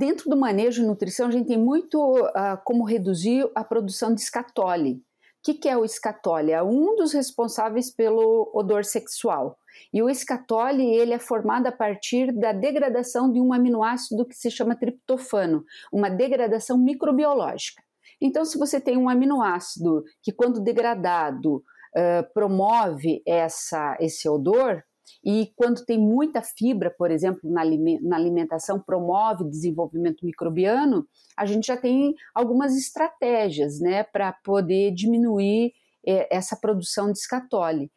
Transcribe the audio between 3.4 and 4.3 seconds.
a produção de